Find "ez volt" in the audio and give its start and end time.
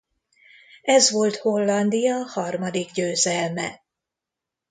0.81-1.35